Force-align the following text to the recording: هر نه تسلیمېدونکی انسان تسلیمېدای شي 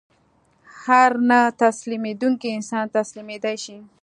هر 0.83 1.11
نه 1.29 1.39
تسلیمېدونکی 1.61 2.47
انسان 2.57 2.85
تسلیمېدای 2.97 3.55
شي 3.63 3.77